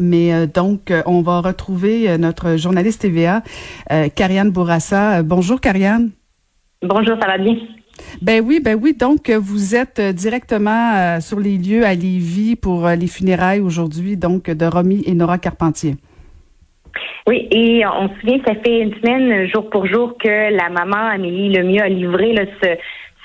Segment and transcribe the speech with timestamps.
[0.00, 3.42] Mais euh, donc, euh, on va retrouver euh, notre journaliste TVA,
[4.14, 5.22] Karianne Bourassa.
[5.22, 6.10] Bonjour, Karianne.
[6.82, 7.56] Bonjour, ça va bien?
[8.20, 8.94] Ben oui, ben oui.
[8.94, 14.66] Donc, vous êtes directement sur les lieux à Lévis pour les funérailles aujourd'hui, donc de
[14.66, 15.94] Romy et Nora Carpentier.
[17.26, 21.08] Oui, et on se souvient, ça fait une semaine, jour pour jour, que la maman
[21.10, 22.68] Amélie Lemieux a livré là, ce,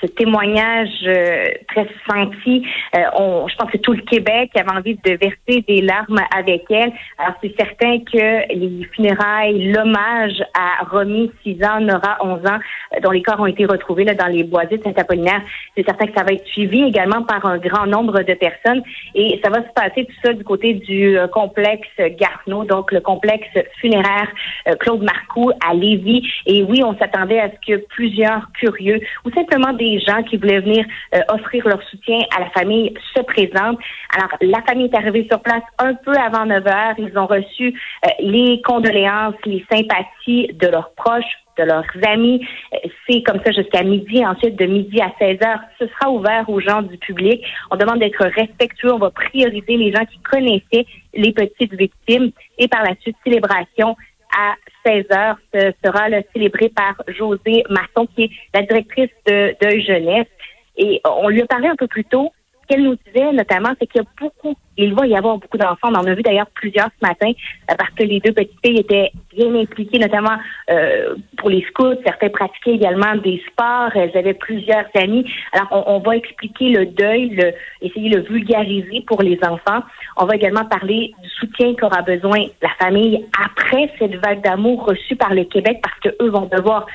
[0.02, 2.66] ce témoignage euh, très senti.
[2.96, 6.64] Euh, on, je pense que tout le Québec avait envie de verser des larmes avec
[6.70, 6.92] elle.
[7.18, 12.58] Alors, c'est certain que les funérailles, l'hommage à Romy, 6 ans, Nora, 11 ans,
[12.94, 15.42] euh, dont les corps ont été retrouvés là, dans les boisés de Saint-Apollinaire,
[15.76, 18.82] c'est certain que ça va être suivi également par un grand nombre de personnes.
[19.14, 23.00] Et ça va se passer tout ça du côté du euh, complexe Garneau, donc le
[23.00, 23.48] complexe
[23.80, 24.28] funéraire
[24.68, 26.26] euh, Claude Marcoux à Lévis.
[26.46, 30.60] Et oui, on s'attendait à ce que plusieurs curieux ou simplement des gens qui voulaient
[30.60, 33.78] venir euh, offrir leur soutien à la famille se présentent.
[34.16, 36.94] Alors, la famille est arrivée sur place un peu avant 9 heures.
[36.98, 42.46] Ils ont reçu euh, les condoléances, les sympathies de leurs proches, de leurs amis.
[42.74, 44.24] Euh, C'est comme ça jusqu'à midi.
[44.24, 47.42] Ensuite, de midi à 16 heures, ce sera ouvert aux gens du public.
[47.70, 48.92] On demande d'être respectueux.
[48.92, 52.30] On va prioriser les gens qui connaissaient les petites victimes.
[52.58, 53.96] Et par la suite, célébration
[54.36, 54.54] à
[54.86, 59.80] 16 heures ce sera là, célébré par José Masson, qui est la directrice de, de
[59.80, 60.28] Jeunesse.
[60.76, 62.32] Et on lui a parlé un peu plus tôt.
[62.72, 65.90] Qu'elle nous disait notamment, c'est qu'il y a beaucoup, il va y avoir beaucoup d'enfants.
[65.90, 67.30] On en a vu d'ailleurs plusieurs ce matin,
[67.70, 70.38] euh, parce que les deux petites filles étaient bien impliquées, notamment
[70.70, 72.00] euh, pour les scouts.
[72.02, 73.90] Certains pratiquaient également des sports.
[73.94, 75.30] Elles avaient plusieurs amis.
[75.52, 77.52] Alors, on, on va expliquer le deuil, le,
[77.82, 79.82] essayer de le vulgariser pour les enfants.
[80.16, 85.16] On va également parler du soutien qu'aura besoin la famille après cette vague d'amour reçue
[85.16, 86.86] par le Québec, parce que eux vont devoir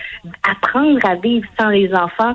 [0.41, 2.33] apprendre à vivre sans les enfants.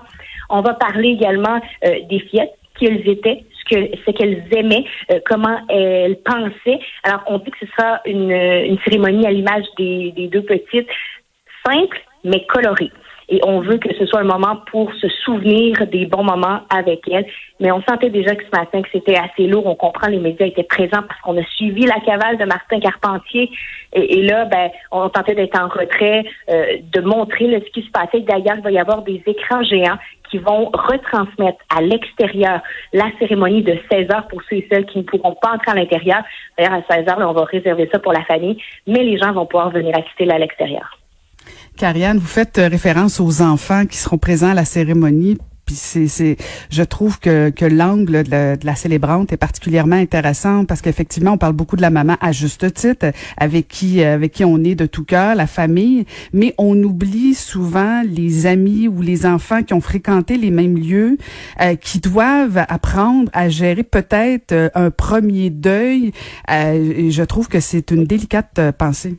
[0.48, 4.84] On va parler également euh, des fillettes, qui elles étaient, ce que ce qu'elles aimaient,
[5.10, 6.80] euh, comment elles pensaient.
[7.04, 10.88] Alors, on dit que ce sera une, cérémonie à l'image des deux petites,
[11.64, 12.90] simple mais colorée.
[13.32, 17.00] Et on veut que ce soit un moment pour se souvenir des bons moments avec
[17.10, 17.24] elles.
[17.60, 19.66] Mais on sentait déjà que ce matin que c'était assez lourd.
[19.66, 23.50] On comprend les médias étaient présents parce qu'on a suivi la cavale de Martin Carpentier.
[23.94, 27.86] Et, et là, ben, on tentait d'être en retrait, euh, de montrer là, ce qui
[27.86, 28.20] se passait.
[28.20, 29.98] D'ailleurs, il va y avoir des écrans géants
[30.30, 32.60] qui vont retransmettre à l'extérieur
[32.92, 35.74] la cérémonie de 16 heures pour ceux et celles qui ne pourront pas entrer à
[35.74, 36.22] l'intérieur.
[36.58, 39.32] D'ailleurs, à 16 heures, là, on va réserver ça pour la famille, mais les gens
[39.32, 40.98] vont pouvoir venir assister là à l'extérieur.
[41.76, 45.38] Karianne, vous faites euh, référence aux enfants qui seront présents à la cérémonie.
[45.64, 46.36] Puis c'est,
[46.70, 51.32] je trouve que, que l'angle de la, de la célébrante est particulièrement intéressant parce qu'effectivement,
[51.32, 54.74] on parle beaucoup de la maman à juste titre, avec qui, avec qui on est
[54.74, 59.72] de tout cœur, la famille, mais on oublie souvent les amis ou les enfants qui
[59.72, 61.16] ont fréquenté les mêmes lieux,
[61.60, 66.10] euh, qui doivent apprendre à gérer peut-être euh, un premier deuil.
[66.50, 69.16] Euh, et je trouve que c'est une délicate euh, pensée.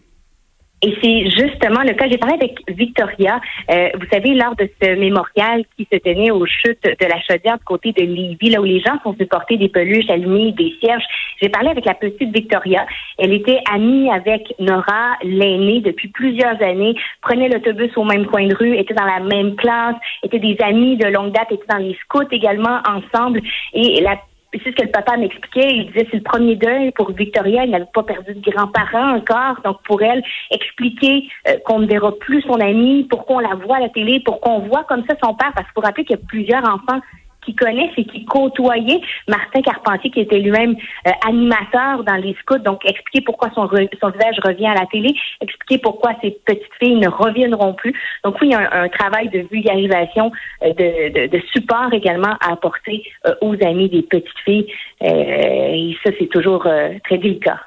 [0.84, 2.10] Et c'est justement le cas.
[2.10, 3.40] J'ai parlé avec Victoria,
[3.72, 7.58] euh, vous savez, lors de ce mémorial qui se tenait aux chutes de la Chaudière
[7.58, 11.06] du côté de Lévis, là où les gens sont supportés des peluches allumées, des cierges.
[11.42, 12.86] J'ai parlé avec la petite Victoria.
[13.18, 18.56] Elle était amie avec Nora, l'aînée, depuis plusieurs années, prenait l'autobus au même coin de
[18.56, 21.98] rue, était dans la même classe, étaient des amis de longue date, étaient dans les
[22.04, 23.42] scouts également ensemble.
[23.74, 24.18] Et la
[24.60, 25.70] c'est ce que le papa m'expliquait.
[25.70, 27.64] Il disait c'est le premier deuil pour Victoria.
[27.64, 29.62] Elle n'avait pas perdu de grands-parents encore.
[29.64, 33.78] Donc pour elle, expliquer euh, qu'on ne verra plus son amie, pourquoi on la voit
[33.78, 35.52] à la télé, pourquoi on voit comme ça son père.
[35.56, 37.02] Parce qu'il faut rappeler qu'il y a plusieurs enfants
[37.46, 40.76] qui connaissent et qui côtoyaient Martin Carpentier, qui était lui-même
[41.08, 42.60] euh, animateur dans les scouts.
[42.60, 46.74] Donc, expliquer pourquoi son, re- son visage revient à la télé, expliquer pourquoi ces petites
[46.80, 47.94] filles ne reviendront plus.
[48.24, 50.32] Donc, oui, il y a un, un travail de vulgarisation,
[50.64, 54.68] euh, de, de, de support également à apporter euh, aux amis des petites filles.
[55.04, 57.60] Euh, et ça, c'est toujours euh, très délicat.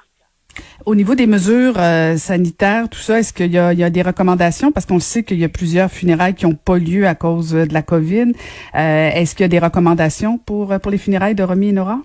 [0.85, 4.73] Au niveau des mesures euh, sanitaires, tout ça, est-ce qu'il y a, des recommandations?
[4.73, 7.67] Parce qu'on sait qu'il y a plusieurs funérailles qui n'ont pas lieu à cause euh,
[7.67, 8.32] de la COVID.
[8.75, 11.99] Euh, est-ce qu'il y a des recommandations pour, pour les funérailles de Romy et Nora?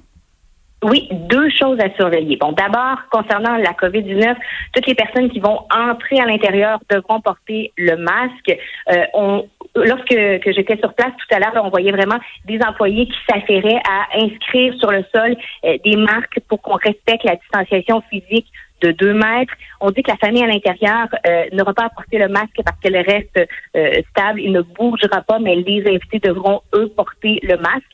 [0.84, 2.38] Oui, deux choses à surveiller.
[2.38, 4.36] Bon, d'abord, concernant la COVID-19,
[4.74, 8.58] toutes les personnes qui vont entrer à l'intérieur devront porter le masque.
[8.92, 13.06] Euh, on, lorsque que j'étais sur place tout à l'heure, on voyait vraiment des employés
[13.06, 15.36] qui s'affairaient à inscrire sur le sol
[15.66, 18.48] euh, des marques pour qu'on respecte la distanciation physique
[18.82, 19.54] de deux mètres.
[19.80, 22.80] On dit que la famille à l'intérieur euh, n'aura pas à porter le masque parce
[22.80, 23.40] qu'elle reste
[23.78, 27.86] euh, stable, il ne bougera pas, mais les invités devront, eux, porter le masque.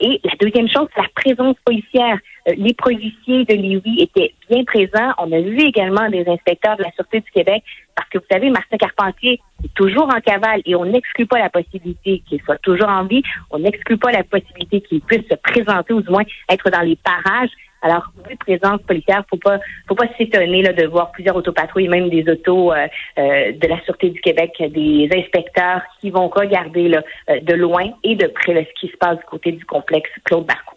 [0.00, 2.18] Et la deuxième chose, c'est la présence policière.
[2.48, 5.12] Euh, les policiers de Lévis étaient bien présents.
[5.18, 7.64] On a vu également des inspecteurs de la Sûreté du Québec
[7.96, 11.50] parce que vous savez, Martin Carpentier est toujours en cavale et on n'exclut pas la
[11.50, 13.22] possibilité qu'il soit toujours en vie.
[13.50, 16.96] On n'exclut pas la possibilité qu'il puisse se présenter ou du moins être dans les
[16.96, 17.50] parages.
[17.80, 22.10] Alors, oui, présence policière, faut pas, faut pas s'étonner là de voir plusieurs autopatrouilles, même
[22.10, 22.86] des autos euh,
[23.18, 28.16] euh, de la sûreté du Québec, des inspecteurs qui vont regarder euh, de loin et
[28.16, 30.74] de près ce qui se passe du côté du complexe Claude Barcou.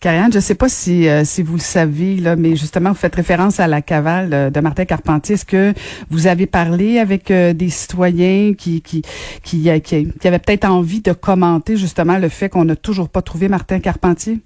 [0.00, 3.16] Karianne, je ne sais pas si si vous le savez là, mais justement vous faites
[3.16, 5.34] référence à la cavale de Martin Carpentier.
[5.34, 5.74] Est-ce que
[6.08, 9.02] vous avez parlé avec des citoyens qui qui
[9.42, 13.22] qui, qui, qui avaient peut-être envie de commenter justement le fait qu'on n'a toujours pas
[13.22, 14.38] trouvé Martin Carpentier?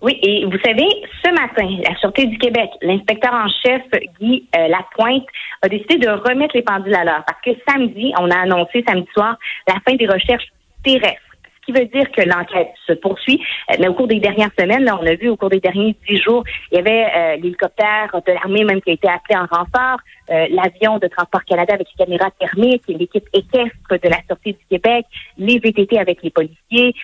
[0.00, 0.86] Oui, et vous savez,
[1.24, 3.82] ce matin, la Sûreté du Québec, l'inspecteur en chef
[4.20, 5.26] Guy euh, Lapointe
[5.62, 9.08] a décidé de remettre les pendules à l'heure parce que samedi, on a annoncé samedi
[9.12, 9.36] soir
[9.66, 10.46] la fin des recherches
[10.84, 11.20] terrestres
[11.66, 13.42] qui veut dire que l'enquête se poursuit.
[13.70, 15.96] Euh, mais au cours des dernières semaines, là, on a vu au cours des derniers
[16.08, 19.46] dix jours, il y avait euh, l'hélicoptère de l'armée même qui a été appelé en
[19.46, 19.98] renfort,
[20.30, 24.64] euh, l'avion de Transport Canada avec les caméras thermiques, l'équipe équestre de la Sûreté du
[24.70, 25.06] Québec,
[25.38, 26.94] les VTT avec les policiers,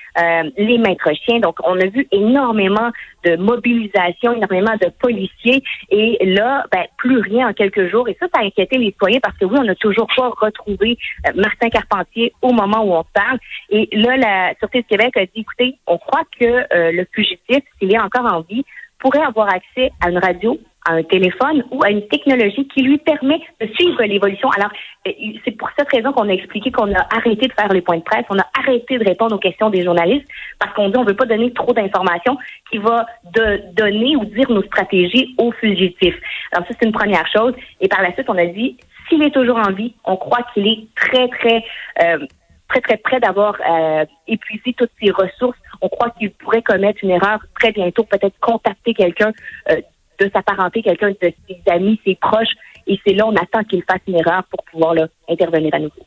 [0.56, 1.40] les maîtres chiens.
[1.40, 2.90] Donc, on a vu énormément
[3.24, 5.62] de mobilisation, énormément de policiers.
[5.90, 8.08] Et là, ben, plus rien en quelques jours.
[8.08, 10.98] Et ça, ça a inquiété les citoyens parce que oui, on n'a toujours pas retrouvé
[11.34, 13.38] Martin Carpentier au moment où on parle.
[13.70, 17.62] Et là, la Sûreté du Québec a dit, écoutez, on croit que euh, le fugitif,
[17.78, 18.64] s'il est encore en vie,
[18.98, 22.98] pourrait avoir accès à une radio, à un téléphone ou à une technologie qui lui
[22.98, 24.50] permet de suivre l'évolution.
[24.50, 24.70] Alors,
[25.06, 25.12] euh,
[25.44, 28.02] c'est pour cette raison qu'on a expliqué qu'on a arrêté de faire les points de
[28.02, 30.26] presse, on a arrêté de répondre aux questions des journalistes
[30.58, 32.36] parce qu'on dit on veut pas donner trop d'informations
[32.70, 36.16] qui va de donner ou dire nos stratégies aux fugitifs.
[36.52, 37.54] Alors ça, c'est une première chose.
[37.80, 38.76] Et par la suite, on a dit,
[39.08, 41.64] s'il est toujours en vie, on croit qu'il est très, très...
[42.02, 42.26] Euh,
[42.68, 45.58] très, très près d'avoir euh, épuisé toutes ses ressources.
[45.80, 49.32] On croit qu'il pourrait commettre une erreur très bientôt, peut-être contacter quelqu'un
[49.70, 49.80] euh,
[50.20, 52.52] de sa parenté, quelqu'un de ses amis, ses proches.
[52.86, 56.02] Et c'est là, on attend qu'il fasse une erreur pour pouvoir là, intervenir à nouveau.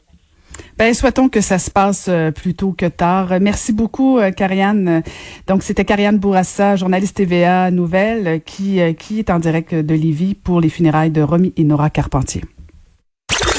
[0.77, 3.39] Ben, souhaitons que ça se passe euh, plus tôt que tard.
[3.41, 5.01] Merci beaucoup, euh, Carianne.
[5.47, 10.61] Donc, c'était Carianne Bourassa, journaliste TVA Nouvelle, qui, qui est en direct de Lévis pour
[10.61, 12.41] les funérailles de Romy et Nora Carpentier.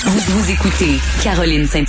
[0.04, 1.84] Vous, vous écoutez Caroline Saint